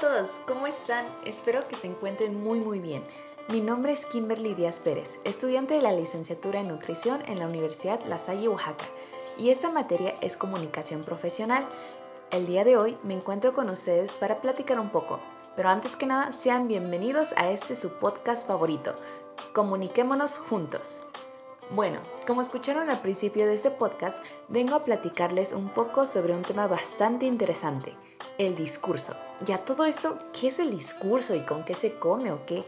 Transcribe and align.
todos, 0.00 0.30
¿cómo 0.46 0.66
están? 0.66 1.04
Espero 1.26 1.68
que 1.68 1.76
se 1.76 1.86
encuentren 1.86 2.42
muy 2.42 2.58
muy 2.58 2.78
bien. 2.78 3.04
Mi 3.48 3.60
nombre 3.60 3.92
es 3.92 4.06
Kimberly 4.06 4.54
Díaz 4.54 4.80
Pérez, 4.80 5.18
estudiante 5.24 5.74
de 5.74 5.82
la 5.82 5.92
licenciatura 5.92 6.60
en 6.60 6.68
nutrición 6.68 7.20
en 7.26 7.38
la 7.38 7.46
Universidad 7.46 8.00
La 8.06 8.18
Salle, 8.18 8.48
Oaxaca, 8.48 8.86
y 9.36 9.50
esta 9.50 9.70
materia 9.70 10.14
es 10.22 10.38
comunicación 10.38 11.02
profesional. 11.04 11.68
El 12.30 12.46
día 12.46 12.64
de 12.64 12.78
hoy 12.78 12.96
me 13.02 13.12
encuentro 13.12 13.52
con 13.52 13.68
ustedes 13.68 14.10
para 14.14 14.40
platicar 14.40 14.80
un 14.80 14.88
poco, 14.88 15.20
pero 15.54 15.68
antes 15.68 15.96
que 15.96 16.06
nada 16.06 16.32
sean 16.32 16.66
bienvenidos 16.66 17.34
a 17.36 17.50
este 17.50 17.76
su 17.76 17.90
podcast 17.90 18.46
favorito. 18.46 18.94
Comuniquémonos 19.52 20.38
juntos. 20.38 21.02
Bueno, 21.72 22.00
como 22.26 22.42
escucharon 22.42 22.90
al 22.90 23.00
principio 23.00 23.46
de 23.46 23.54
este 23.54 23.70
podcast, 23.70 24.18
vengo 24.48 24.74
a 24.74 24.84
platicarles 24.84 25.52
un 25.52 25.68
poco 25.68 26.04
sobre 26.04 26.34
un 26.34 26.42
tema 26.42 26.66
bastante 26.66 27.26
interesante 27.26 27.94
el 28.38 28.56
discurso. 28.56 29.14
Ya 29.46 29.58
todo 29.58 29.84
esto, 29.84 30.18
¿qué 30.32 30.48
es 30.48 30.58
el 30.58 30.72
discurso 30.72 31.36
y 31.36 31.42
con 31.42 31.64
qué 31.64 31.76
se 31.76 31.94
come 31.94 32.32
o 32.32 32.44
qué? 32.44 32.64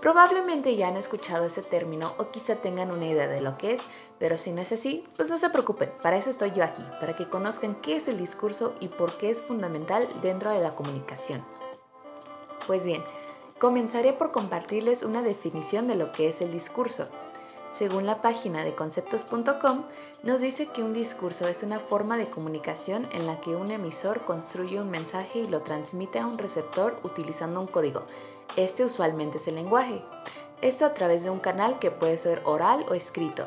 Probablemente 0.00 0.76
ya 0.76 0.86
han 0.86 0.96
escuchado 0.96 1.46
ese 1.46 1.62
término 1.62 2.14
o 2.18 2.30
quizá 2.30 2.54
tengan 2.56 2.92
una 2.92 3.06
idea 3.06 3.26
de 3.26 3.40
lo 3.40 3.58
que 3.58 3.72
es, 3.72 3.80
pero 4.20 4.38
si 4.38 4.52
no 4.52 4.60
es 4.60 4.70
así, 4.70 5.04
pues 5.16 5.28
no 5.28 5.38
se 5.38 5.50
preocupen, 5.50 5.90
para 6.00 6.16
eso 6.16 6.30
estoy 6.30 6.52
yo 6.52 6.62
aquí, 6.62 6.84
para 7.00 7.16
que 7.16 7.28
conozcan 7.28 7.74
qué 7.76 7.96
es 7.96 8.06
el 8.06 8.16
discurso 8.16 8.74
y 8.78 8.88
por 8.88 9.18
qué 9.18 9.30
es 9.30 9.42
fundamental 9.42 10.08
dentro 10.22 10.52
de 10.52 10.60
la 10.60 10.76
comunicación. 10.76 11.44
Pues 12.68 12.84
bien, 12.84 13.02
comenzaré 13.58 14.12
por 14.12 14.30
compartirles 14.30 15.02
una 15.02 15.22
definición 15.22 15.88
de 15.88 15.96
lo 15.96 16.12
que 16.12 16.28
es 16.28 16.40
el 16.40 16.52
discurso. 16.52 17.08
Según 17.78 18.06
la 18.06 18.22
página 18.22 18.64
de 18.64 18.74
conceptos.com, 18.74 19.82
nos 20.22 20.40
dice 20.40 20.68
que 20.68 20.82
un 20.82 20.94
discurso 20.94 21.46
es 21.46 21.62
una 21.62 21.78
forma 21.78 22.16
de 22.16 22.30
comunicación 22.30 23.06
en 23.12 23.26
la 23.26 23.38
que 23.42 23.54
un 23.54 23.70
emisor 23.70 24.24
construye 24.24 24.80
un 24.80 24.90
mensaje 24.90 25.40
y 25.40 25.46
lo 25.46 25.60
transmite 25.60 26.18
a 26.18 26.26
un 26.26 26.38
receptor 26.38 26.98
utilizando 27.02 27.60
un 27.60 27.66
código. 27.66 28.04
Este 28.56 28.82
usualmente 28.82 29.36
es 29.36 29.48
el 29.48 29.56
lenguaje. 29.56 30.02
Esto 30.62 30.86
a 30.86 30.94
través 30.94 31.22
de 31.22 31.28
un 31.28 31.38
canal 31.38 31.78
que 31.78 31.90
puede 31.90 32.16
ser 32.16 32.40
oral 32.46 32.86
o 32.88 32.94
escrito. 32.94 33.46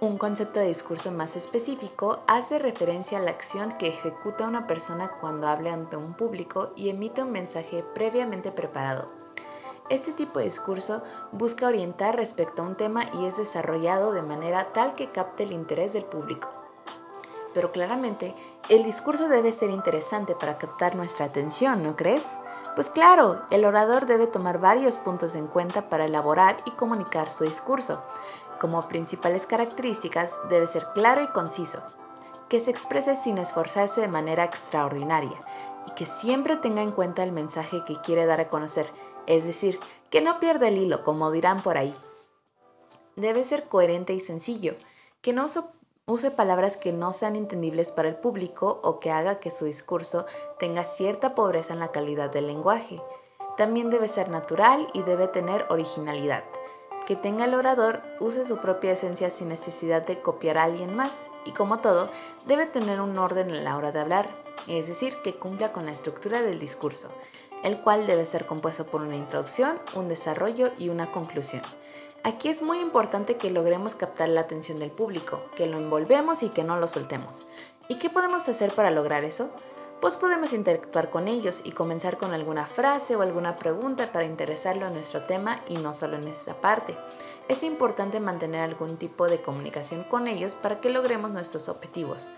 Un 0.00 0.16
concepto 0.16 0.58
de 0.58 0.68
discurso 0.68 1.12
más 1.12 1.36
específico 1.36 2.20
hace 2.26 2.58
referencia 2.58 3.18
a 3.18 3.20
la 3.20 3.32
acción 3.32 3.76
que 3.76 3.88
ejecuta 3.88 4.48
una 4.48 4.66
persona 4.66 5.10
cuando 5.20 5.46
habla 5.46 5.74
ante 5.74 5.98
un 5.98 6.14
público 6.14 6.72
y 6.74 6.88
emite 6.88 7.22
un 7.22 7.32
mensaje 7.32 7.84
previamente 7.94 8.50
preparado. 8.50 9.19
Este 9.90 10.12
tipo 10.12 10.38
de 10.38 10.44
discurso 10.44 11.02
busca 11.32 11.66
orientar 11.66 12.14
respecto 12.14 12.62
a 12.62 12.64
un 12.64 12.76
tema 12.76 13.06
y 13.12 13.26
es 13.26 13.36
desarrollado 13.36 14.12
de 14.12 14.22
manera 14.22 14.72
tal 14.72 14.94
que 14.94 15.10
capte 15.10 15.42
el 15.42 15.50
interés 15.50 15.92
del 15.92 16.04
público. 16.04 16.48
Pero 17.54 17.72
claramente, 17.72 18.36
el 18.68 18.84
discurso 18.84 19.26
debe 19.26 19.50
ser 19.50 19.68
interesante 19.70 20.36
para 20.36 20.58
captar 20.58 20.94
nuestra 20.94 21.26
atención, 21.26 21.82
¿no 21.82 21.96
crees? 21.96 22.24
Pues 22.76 22.88
claro, 22.88 23.42
el 23.50 23.64
orador 23.64 24.06
debe 24.06 24.28
tomar 24.28 24.60
varios 24.60 24.96
puntos 24.96 25.34
en 25.34 25.48
cuenta 25.48 25.88
para 25.88 26.04
elaborar 26.04 26.58
y 26.66 26.70
comunicar 26.70 27.28
su 27.28 27.42
discurso. 27.42 28.00
Como 28.60 28.86
principales 28.86 29.44
características, 29.44 30.36
debe 30.50 30.68
ser 30.68 30.86
claro 30.94 31.20
y 31.20 31.26
conciso, 31.26 31.80
que 32.48 32.60
se 32.60 32.70
exprese 32.70 33.16
sin 33.16 33.38
esforzarse 33.38 34.00
de 34.00 34.08
manera 34.08 34.44
extraordinaria 34.44 35.40
y 35.86 35.92
que 35.92 36.06
siempre 36.06 36.56
tenga 36.56 36.82
en 36.82 36.92
cuenta 36.92 37.22
el 37.22 37.32
mensaje 37.32 37.84
que 37.86 38.00
quiere 38.00 38.26
dar 38.26 38.40
a 38.40 38.48
conocer 38.48 38.86
es 39.30 39.44
decir, 39.44 39.78
que 40.10 40.20
no 40.20 40.40
pierda 40.40 40.66
el 40.66 40.78
hilo, 40.78 41.04
como 41.04 41.30
dirán 41.30 41.62
por 41.62 41.78
ahí. 41.78 41.94
Debe 43.14 43.44
ser 43.44 43.68
coherente 43.68 44.12
y 44.12 44.20
sencillo, 44.20 44.74
que 45.20 45.32
no 45.32 45.46
use 46.06 46.30
palabras 46.32 46.76
que 46.76 46.92
no 46.92 47.12
sean 47.12 47.36
entendibles 47.36 47.92
para 47.92 48.08
el 48.08 48.16
público 48.16 48.80
o 48.82 48.98
que 48.98 49.12
haga 49.12 49.38
que 49.38 49.52
su 49.52 49.66
discurso 49.66 50.26
tenga 50.58 50.84
cierta 50.84 51.36
pobreza 51.36 51.74
en 51.74 51.78
la 51.78 51.92
calidad 51.92 52.30
del 52.30 52.48
lenguaje. 52.48 53.00
También 53.56 53.90
debe 53.90 54.08
ser 54.08 54.30
natural 54.30 54.88
y 54.94 55.02
debe 55.02 55.28
tener 55.28 55.66
originalidad. 55.68 56.42
Que 57.06 57.14
tenga 57.14 57.44
el 57.44 57.54
orador 57.54 58.02
use 58.18 58.46
su 58.46 58.56
propia 58.56 58.92
esencia 58.92 59.30
sin 59.30 59.48
necesidad 59.48 60.02
de 60.02 60.22
copiar 60.22 60.58
a 60.58 60.64
alguien 60.64 60.96
más 60.96 61.28
y 61.44 61.52
como 61.52 61.78
todo, 61.78 62.10
debe 62.46 62.66
tener 62.66 63.00
un 63.00 63.16
orden 63.18 63.50
en 63.50 63.64
la 63.64 63.76
hora 63.76 63.92
de 63.92 64.00
hablar, 64.00 64.30
es 64.66 64.88
decir, 64.88 65.16
que 65.22 65.34
cumpla 65.34 65.72
con 65.72 65.86
la 65.86 65.92
estructura 65.92 66.42
del 66.42 66.58
discurso 66.58 67.10
el 67.62 67.80
cual 67.80 68.06
debe 68.06 68.26
ser 68.26 68.46
compuesto 68.46 68.86
por 68.86 69.02
una 69.02 69.16
introducción, 69.16 69.78
un 69.94 70.08
desarrollo 70.08 70.72
y 70.78 70.88
una 70.88 71.12
conclusión. 71.12 71.62
Aquí 72.22 72.48
es 72.48 72.62
muy 72.62 72.80
importante 72.80 73.36
que 73.36 73.50
logremos 73.50 73.94
captar 73.94 74.28
la 74.28 74.42
atención 74.42 74.78
del 74.78 74.90
público, 74.90 75.42
que 75.56 75.66
lo 75.66 75.78
envolvemos 75.78 76.42
y 76.42 76.50
que 76.50 76.64
no 76.64 76.78
lo 76.78 76.86
soltemos. 76.86 77.46
¿Y 77.88 77.96
qué 77.96 78.10
podemos 78.10 78.48
hacer 78.48 78.74
para 78.74 78.90
lograr 78.90 79.24
eso? 79.24 79.50
Pues 80.00 80.16
podemos 80.16 80.54
interactuar 80.54 81.10
con 81.10 81.28
ellos 81.28 81.60
y 81.64 81.72
comenzar 81.72 82.16
con 82.16 82.32
alguna 82.32 82.66
frase 82.66 83.16
o 83.16 83.22
alguna 83.22 83.56
pregunta 83.56 84.12
para 84.12 84.24
interesarlo 84.24 84.86
en 84.86 84.94
nuestro 84.94 85.24
tema 85.24 85.60
y 85.68 85.76
no 85.76 85.92
solo 85.92 86.16
en 86.16 86.28
esa 86.28 86.54
parte. 86.60 86.96
Es 87.48 87.62
importante 87.62 88.18
mantener 88.20 88.62
algún 88.62 88.96
tipo 88.96 89.26
de 89.26 89.42
comunicación 89.42 90.04
con 90.04 90.26
ellos 90.26 90.54
para 90.54 90.80
que 90.80 90.88
logremos 90.88 91.30
nuestros 91.32 91.68
objetivos, 91.68 92.28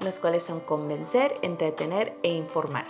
los 0.00 0.18
cuales 0.18 0.42
son 0.42 0.60
convencer, 0.60 1.38
entretener 1.42 2.16
e 2.22 2.30
informar. 2.30 2.86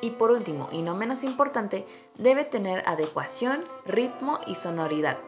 Y 0.00 0.10
por 0.10 0.30
último, 0.30 0.68
y 0.70 0.82
no 0.82 0.94
menos 0.94 1.24
importante, 1.24 1.86
debe 2.16 2.44
tener 2.44 2.82
adecuación, 2.86 3.64
ritmo 3.86 4.38
y 4.46 4.54
sonoridad. 4.54 5.18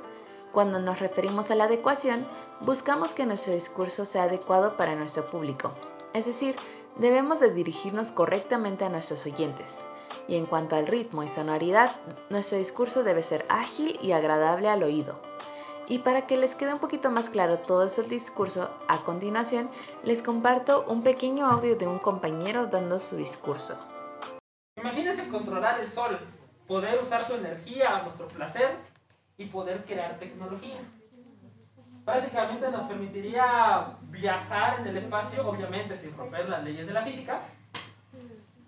Cuando 0.53 0.79
nos 0.79 1.01
referimos 1.01 1.51
a 1.51 1.55
la 1.55 1.65
adecuación, 1.65 2.29
buscamos 2.61 3.13
que 3.13 3.27
nuestro 3.27 3.55
discurso 3.55 4.05
sea 4.05 4.25
adecuado 4.25 4.77
para 4.77 4.95
nuestro 4.95 5.31
público, 5.31 5.73
es 6.13 6.27
decir, 6.27 6.57
debemos 6.97 7.41
de 7.41 7.53
dirigirnos 7.53 8.11
correctamente 8.11 8.85
a 8.85 8.89
nuestros 8.89 9.25
oyentes. 9.27 9.79
Y 10.27 10.37
en 10.37 10.47
cuanto 10.47 10.77
al 10.77 10.87
ritmo 10.87 11.23
y 11.23 11.29
sonoridad, 11.29 11.97
nuestro 12.29 12.59
discurso 12.59 13.03
debe 13.03 13.23
ser 13.23 13.47
ágil 13.49 13.99
y 14.03 14.13
agradable 14.13 14.69
al 14.69 14.83
oído. 14.83 15.28
Y 15.91 16.01
para 16.01 16.27
que 16.27 16.37
les 16.37 16.55
quede 16.55 16.75
un 16.75 16.81
poquito 16.81 17.11
más 17.11 17.31
claro 17.31 17.61
todo 17.61 17.85
ese 17.85 18.03
discurso, 18.03 18.71
a 18.89 19.05
continuación 19.05 19.71
les 20.05 20.21
comparto 20.21 20.85
un 20.87 21.03
pequeño 21.03 21.47
audio 21.47 21.77
de 21.77 21.87
un 21.87 21.99
compañero 21.99 22.67
dando 22.67 23.01
su 23.01 23.17
discurso. 23.17 23.75
Imagínense 24.77 25.29
controlar 25.29 25.81
el 25.81 25.89
sol, 25.89 26.19
poder 26.67 27.01
usar 27.01 27.21
su 27.21 27.37
energía 27.37 27.97
a 27.97 28.03
nuestro 28.03 28.29
placer 28.29 28.77
y 29.39 29.47
poder 29.47 29.87
crear 29.87 30.19
tecnologías. 30.19 30.83
Prácticamente 32.05 32.71
nos 32.71 32.85
permitiría 32.85 33.97
viajar 34.03 34.81
en 34.81 34.89
el 34.89 34.97
espacio, 34.99 35.49
obviamente 35.49 35.97
sin 35.97 36.15
romper 36.15 36.51
las 36.51 36.65
leyes 36.65 36.87
de 36.87 36.93
la 36.93 37.03
física, 37.03 37.41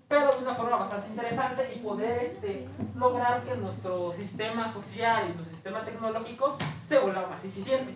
pero 0.08 0.32
de 0.32 0.38
una 0.38 0.54
forma 0.54 0.69
bastante 0.80 1.08
interesante 1.08 1.74
y 1.74 1.78
poder 1.80 2.24
este, 2.24 2.68
lograr 2.96 3.42
que 3.44 3.54
nuestro 3.56 4.12
sistema 4.12 4.72
social 4.72 5.24
y 5.24 5.34
nuestro 5.34 5.46
sistema 5.46 5.84
tecnológico 5.84 6.56
se 6.88 6.98
vuelva 6.98 7.26
más 7.28 7.44
eficiente. 7.44 7.94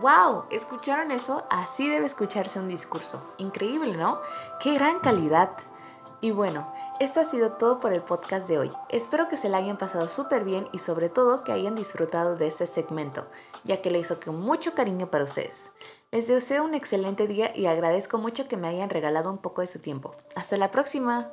¡Wow! 0.00 0.44
¿Escucharon 0.50 1.10
eso? 1.10 1.44
Así 1.50 1.88
debe 1.88 2.06
escucharse 2.06 2.58
un 2.58 2.68
discurso. 2.68 3.34
Increíble, 3.38 3.96
¿no? 3.96 4.20
¡Qué 4.60 4.74
gran 4.74 5.00
calidad! 5.00 5.50
Y 6.20 6.30
bueno, 6.30 6.72
esto 6.98 7.20
ha 7.20 7.24
sido 7.24 7.52
todo 7.52 7.80
por 7.80 7.92
el 7.92 8.02
podcast 8.02 8.48
de 8.48 8.58
hoy. 8.58 8.72
Espero 8.88 9.28
que 9.28 9.36
se 9.36 9.48
la 9.48 9.58
hayan 9.58 9.76
pasado 9.76 10.08
súper 10.08 10.44
bien 10.44 10.68
y 10.72 10.78
sobre 10.78 11.08
todo 11.08 11.44
que 11.44 11.52
hayan 11.52 11.74
disfrutado 11.74 12.36
de 12.36 12.46
este 12.46 12.66
segmento, 12.66 13.26
ya 13.64 13.82
que 13.82 13.90
lo 13.90 13.98
hizo 13.98 14.18
con 14.20 14.40
mucho 14.40 14.74
cariño 14.74 15.10
para 15.10 15.24
ustedes. 15.24 15.70
Les 16.10 16.28
deseo 16.28 16.64
un 16.64 16.74
excelente 16.74 17.26
día 17.26 17.56
y 17.56 17.66
agradezco 17.66 18.18
mucho 18.18 18.46
que 18.46 18.56
me 18.56 18.68
hayan 18.68 18.90
regalado 18.90 19.30
un 19.30 19.38
poco 19.38 19.62
de 19.62 19.66
su 19.66 19.80
tiempo. 19.80 20.14
Hasta 20.34 20.56
la 20.56 20.70
próxima. 20.70 21.32